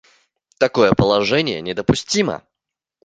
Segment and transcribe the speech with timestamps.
[0.57, 2.41] Такое положение недопустимо.